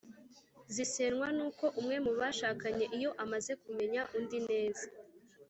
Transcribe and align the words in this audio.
zisenywa 0.73 1.27
n’uko 1.37 1.65
umwe 1.79 1.95
mu 2.05 2.11
bashakanye 2.19 2.85
iyo 2.97 3.11
amaze 3.23 3.51
kumenya 3.61 4.01
undi 4.17 4.39
neza 4.49 4.85